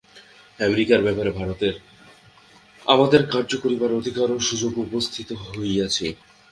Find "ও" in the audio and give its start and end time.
4.31-4.37